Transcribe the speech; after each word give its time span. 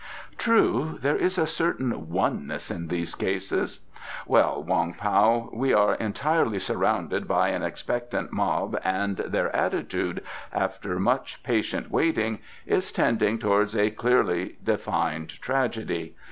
"True 0.39 0.97
there 0.99 1.15
is 1.15 1.37
a 1.37 1.45
certain 1.45 2.09
oneness 2.09 2.71
in 2.71 2.87
these 2.87 3.13
cases. 3.13 3.85
Well, 4.25 4.63
Wong 4.63 4.95
Pao, 4.95 5.51
we 5.53 5.75
are 5.75 5.93
entirely 5.93 6.57
surrounded 6.57 7.27
by 7.27 7.49
an 7.49 7.61
expectant 7.61 8.31
mob 8.33 8.79
and 8.83 9.17
their 9.17 9.55
attitude, 9.55 10.23
after 10.51 10.97
much 10.99 11.43
patient 11.43 11.91
waiting, 11.91 12.39
is 12.65 12.91
tending 12.91 13.37
towards 13.37 13.77
a 13.77 13.91
clearly 13.91 14.55
defined 14.63 15.39
tragedy. 15.39 16.15